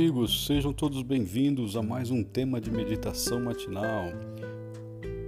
amigos, 0.00 0.46
sejam 0.46 0.72
todos 0.72 1.02
bem-vindos 1.02 1.76
a 1.76 1.82
mais 1.82 2.10
um 2.10 2.24
tema 2.24 2.58
de 2.58 2.70
meditação 2.70 3.38
matinal. 3.38 4.06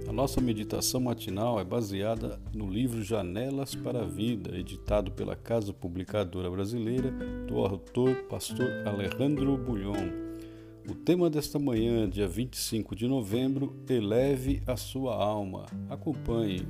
A 0.09 0.11
nossa 0.11 0.41
meditação 0.41 0.99
matinal 0.99 1.59
é 1.59 1.63
baseada 1.63 2.41
no 2.51 2.67
livro 2.67 3.03
Janelas 3.03 3.75
para 3.75 4.01
a 4.01 4.05
Vida, 4.05 4.57
editado 4.57 5.11
pela 5.11 5.35
Casa 5.35 5.71
Publicadora 5.71 6.49
Brasileira, 6.49 7.11
do 7.47 7.59
autor 7.59 8.15
pastor 8.23 8.67
Alejandro 8.87 9.55
Bulhon. 9.57 10.09
O 10.89 10.95
tema 10.95 11.29
desta 11.29 11.59
manhã, 11.59 12.09
dia 12.09 12.27
25 12.27 12.95
de 12.95 13.07
novembro, 13.07 13.75
eleve 13.87 14.63
a 14.65 14.75
sua 14.75 15.13
alma. 15.15 15.67
Acompanhe. 15.87 16.65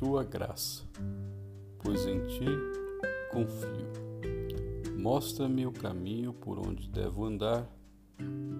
Tua 0.00 0.24
graça, 0.24 0.82
pois 1.78 2.06
em 2.06 2.26
ti 2.26 2.46
confio. 3.30 4.96
Mostra-me 4.96 5.66
o 5.66 5.72
caminho 5.72 6.32
por 6.32 6.58
onde 6.58 6.88
devo 6.88 7.26
andar, 7.26 7.70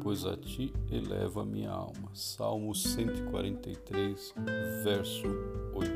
pois 0.03 0.27
a 0.27 0.37
ti 0.37 0.71
eleva 0.93 1.41
a 1.41 1.47
minha 1.47 1.71
alma. 1.71 2.11
Salmo 2.12 2.75
143, 2.75 4.34
verso 4.84 5.27
8. 5.73 5.91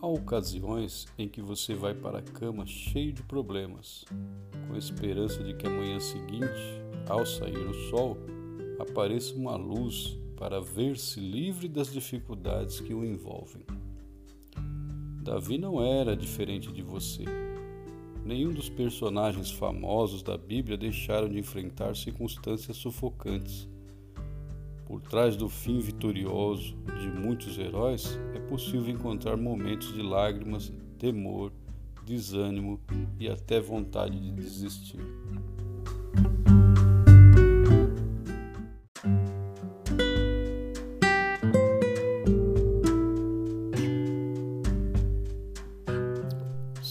Há 0.00 0.06
ocasiões 0.06 1.06
em 1.18 1.28
que 1.28 1.42
você 1.42 1.74
vai 1.74 1.92
para 1.92 2.20
a 2.20 2.22
cama 2.22 2.64
cheio 2.64 3.12
de 3.12 3.22
problemas, 3.22 4.06
com 4.68 4.74
a 4.74 4.78
esperança 4.78 5.44
de 5.44 5.52
que 5.52 5.66
amanhã 5.66 6.00
seguinte, 6.00 6.80
ao 7.06 7.26
sair 7.26 7.58
o 7.58 7.74
sol, 7.90 8.16
apareça 8.80 9.34
uma 9.34 9.54
luz 9.54 10.18
para 10.38 10.62
ver-se 10.62 11.20
livre 11.20 11.68
das 11.68 11.92
dificuldades 11.92 12.80
que 12.80 12.94
o 12.94 13.04
envolvem. 13.04 13.62
Davi 15.22 15.56
não 15.56 15.80
era 15.80 16.16
diferente 16.16 16.72
de 16.72 16.82
você. 16.82 17.22
Nenhum 18.24 18.52
dos 18.52 18.68
personagens 18.68 19.52
famosos 19.52 20.20
da 20.20 20.36
Bíblia 20.36 20.76
deixaram 20.76 21.28
de 21.28 21.38
enfrentar 21.38 21.94
circunstâncias 21.94 22.76
sufocantes. 22.76 23.68
Por 24.84 25.00
trás 25.00 25.36
do 25.36 25.48
fim 25.48 25.78
vitorioso 25.78 26.76
de 27.00 27.08
muitos 27.08 27.56
heróis, 27.56 28.18
é 28.34 28.40
possível 28.40 28.88
encontrar 28.88 29.36
momentos 29.36 29.94
de 29.94 30.02
lágrimas, 30.02 30.72
temor, 30.98 31.52
desânimo 32.04 32.80
e 33.20 33.28
até 33.28 33.60
vontade 33.60 34.18
de 34.18 34.32
desistir. 34.32 35.00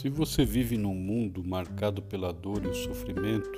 Se 0.01 0.09
você 0.09 0.43
vive 0.43 0.79
num 0.79 0.95
mundo 0.95 1.43
marcado 1.47 2.01
pela 2.01 2.33
dor 2.33 2.65
e 2.65 2.67
o 2.69 2.73
sofrimento, 2.73 3.51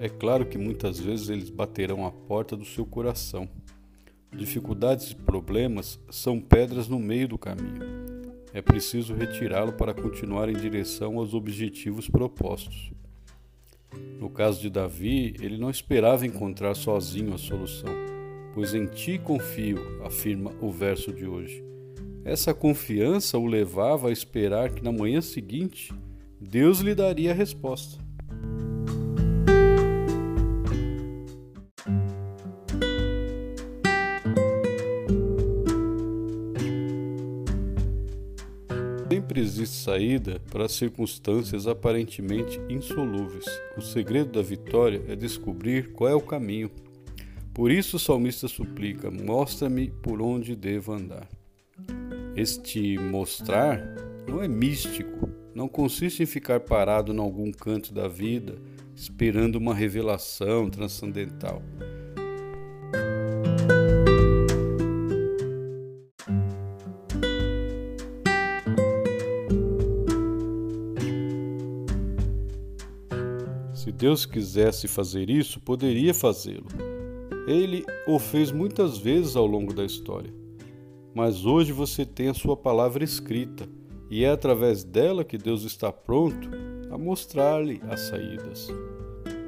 é 0.00 0.08
claro 0.08 0.46
que 0.46 0.56
muitas 0.56 0.98
vezes 0.98 1.28
eles 1.28 1.50
baterão 1.50 2.06
a 2.06 2.10
porta 2.10 2.56
do 2.56 2.64
seu 2.64 2.86
coração. 2.86 3.46
Dificuldades 4.34 5.10
e 5.10 5.14
problemas 5.14 6.00
são 6.10 6.40
pedras 6.40 6.88
no 6.88 6.98
meio 6.98 7.28
do 7.28 7.36
caminho. 7.36 7.82
É 8.54 8.62
preciso 8.62 9.12
retirá-lo 9.12 9.74
para 9.74 9.92
continuar 9.92 10.48
em 10.48 10.56
direção 10.56 11.18
aos 11.18 11.34
objetivos 11.34 12.08
propostos. 12.08 12.90
No 14.18 14.30
caso 14.30 14.62
de 14.62 14.70
Davi, 14.70 15.36
ele 15.42 15.58
não 15.58 15.68
esperava 15.68 16.24
encontrar 16.24 16.74
sozinho 16.74 17.34
a 17.34 17.38
solução, 17.38 17.92
pois 18.54 18.72
em 18.72 18.86
ti 18.86 19.18
confio, 19.18 20.02
afirma 20.06 20.52
o 20.62 20.70
verso 20.70 21.12
de 21.12 21.26
hoje. 21.26 21.73
Essa 22.24 22.54
confiança 22.54 23.38
o 23.38 23.46
levava 23.46 24.08
a 24.08 24.12
esperar 24.12 24.70
que 24.70 24.82
na 24.82 24.90
manhã 24.90 25.20
seguinte 25.20 25.92
Deus 26.40 26.78
lhe 26.78 26.94
daria 26.94 27.32
a 27.32 27.34
resposta. 27.34 28.02
Sempre 39.10 39.40
existe 39.40 39.76
saída 39.76 40.40
para 40.50 40.68
circunstâncias 40.68 41.66
aparentemente 41.66 42.58
insolúveis. 42.68 43.44
O 43.76 43.80
segredo 43.80 44.32
da 44.32 44.42
vitória 44.42 45.02
é 45.08 45.14
descobrir 45.14 45.92
qual 45.92 46.10
é 46.10 46.14
o 46.14 46.20
caminho. 46.20 46.70
Por 47.52 47.70
isso 47.70 47.96
o 47.96 48.00
salmista 48.00 48.48
suplica: 48.48 49.10
Mostra-me 49.10 49.90
por 49.90 50.22
onde 50.22 50.56
devo 50.56 50.92
andar. 50.92 51.28
Este 52.36 52.98
mostrar 52.98 53.80
não 54.26 54.42
é 54.42 54.48
místico, 54.48 55.28
não 55.54 55.68
consiste 55.68 56.20
em 56.20 56.26
ficar 56.26 56.58
parado 56.58 57.12
em 57.12 57.18
algum 57.18 57.52
canto 57.52 57.94
da 57.94 58.08
vida 58.08 58.56
esperando 58.92 59.54
uma 59.54 59.72
revelação 59.72 60.68
transcendental. 60.68 61.62
Se 73.72 73.92
Deus 73.92 74.26
quisesse 74.26 74.88
fazer 74.88 75.30
isso, 75.30 75.60
poderia 75.60 76.12
fazê-lo. 76.12 76.66
Ele 77.46 77.84
o 78.08 78.18
fez 78.18 78.50
muitas 78.50 78.98
vezes 78.98 79.36
ao 79.36 79.46
longo 79.46 79.72
da 79.72 79.84
história 79.84 80.43
mas 81.14 81.46
hoje 81.46 81.72
você 81.72 82.04
tem 82.04 82.28
a 82.28 82.34
sua 82.34 82.56
palavra 82.56 83.04
escrita 83.04 83.68
e 84.10 84.24
é 84.24 84.30
através 84.30 84.82
dela 84.82 85.24
que 85.24 85.38
Deus 85.38 85.62
está 85.62 85.92
pronto 85.92 86.50
a 86.90 86.98
mostrar-lhe 86.98 87.80
as 87.88 88.00
saídas. 88.00 88.68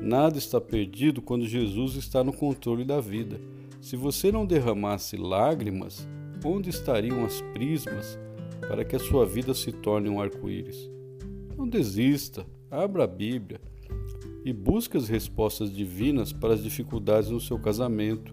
Nada 0.01 0.39
está 0.39 0.61
perdido 0.61 1.21
quando 1.21 1.47
Jesus 1.47 1.97
está 1.97 2.23
no 2.23 2.33
controle 2.33 2.85
da 2.85 3.01
vida. 3.01 3.41
Se 3.81 3.97
você 3.97 4.31
não 4.31 4.47
derramasse 4.47 5.17
lágrimas, 5.17 6.07
onde 6.45 6.71
estariam 6.71 7.25
as 7.25 7.41
prismas 7.53 8.19
para 8.69 8.85
que 8.85 8.95
a 8.95 9.01
sua 9.01 9.27
vida 9.27 9.53
se 9.53 9.73
torne 9.73 10.09
um 10.09 10.21
arco-íris? 10.21 10.91
Não 11.57 11.69
desista, 11.69 12.47
abra 12.71 13.05
a 13.05 13.07
Bíblia 13.07 13.61
e 14.45 14.53
busque 14.53 14.97
as 14.97 15.09
respostas 15.09 15.75
divinas 15.75 16.33
para 16.33 16.55
as 16.55 16.63
dificuldades 16.63 17.31
no 17.31 17.41
seu 17.41 17.59
casamento, 17.59 18.33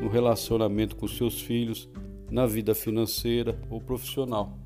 no 0.00 0.08
relacionamento 0.08 0.96
com 0.96 1.06
seus 1.06 1.40
filhos, 1.40 1.88
na 2.32 2.46
vida 2.46 2.74
financeira 2.74 3.60
ou 3.68 3.78
profissional. 3.78 4.58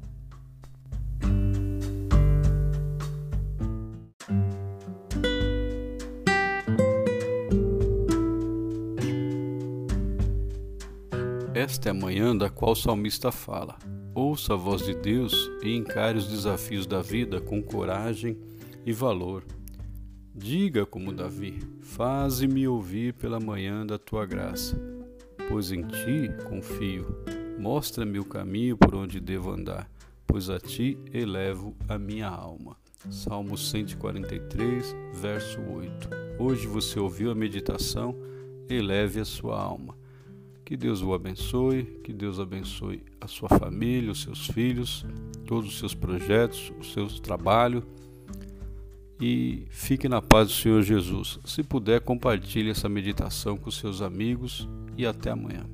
Esta 11.52 11.88
é 11.88 11.90
a 11.90 11.94
manhã 11.94 12.36
da 12.36 12.48
qual 12.48 12.70
o 12.70 12.76
salmista 12.76 13.32
fala. 13.32 13.76
Ouça 14.14 14.54
a 14.54 14.56
voz 14.56 14.82
de 14.82 14.94
Deus 14.94 15.34
e 15.64 15.74
encare 15.74 16.18
os 16.18 16.28
desafios 16.28 16.86
da 16.86 17.02
vida 17.02 17.40
com 17.40 17.60
coragem 17.60 18.38
e 18.84 18.92
valor. 18.92 19.42
Diga 20.32 20.86
como 20.86 21.12
Davi: 21.12 21.58
Faze-me 21.80 22.68
ouvir 22.68 23.14
pela 23.14 23.40
manhã 23.40 23.84
da 23.84 23.98
tua 23.98 24.24
graça, 24.24 24.80
pois 25.48 25.72
em 25.72 25.82
ti 25.82 26.30
confio. 26.48 27.35
Mostra-me 27.58 28.18
o 28.18 28.24
caminho 28.24 28.76
por 28.76 28.94
onde 28.94 29.18
devo 29.18 29.50
andar, 29.50 29.90
pois 30.26 30.50
a 30.50 30.60
ti 30.60 30.98
elevo 31.12 31.74
a 31.88 31.98
minha 31.98 32.28
alma. 32.28 32.76
Salmo 33.10 33.56
143, 33.56 34.94
verso 35.14 35.60
8. 35.60 36.08
Hoje 36.38 36.66
você 36.66 36.98
ouviu 36.98 37.30
a 37.30 37.34
meditação, 37.34 38.14
eleve 38.68 39.20
a 39.20 39.24
sua 39.24 39.60
alma. 39.60 39.96
Que 40.64 40.76
Deus 40.76 41.00
o 41.00 41.14
abençoe, 41.14 41.84
que 42.02 42.12
Deus 42.12 42.40
abençoe 42.40 43.02
a 43.20 43.28
sua 43.28 43.48
família, 43.48 44.10
os 44.10 44.22
seus 44.22 44.48
filhos, 44.48 45.06
todos 45.46 45.70
os 45.70 45.78
seus 45.78 45.94
projetos, 45.94 46.72
o 46.78 46.84
seu 46.84 47.06
trabalho. 47.06 47.84
E 49.20 49.64
fique 49.70 50.08
na 50.08 50.20
paz 50.20 50.48
do 50.48 50.54
Senhor 50.54 50.82
Jesus. 50.82 51.38
Se 51.44 51.62
puder, 51.62 52.00
compartilhe 52.00 52.70
essa 52.70 52.88
meditação 52.88 53.56
com 53.56 53.70
seus 53.70 54.02
amigos 54.02 54.68
e 54.98 55.06
até 55.06 55.30
amanhã. 55.30 55.64